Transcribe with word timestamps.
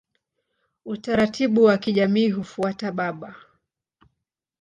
Utaratibu 0.85 1.63
wa 1.63 1.77
kijamii 1.77 2.29
hufuata 2.29 2.91
baba. 2.91 3.35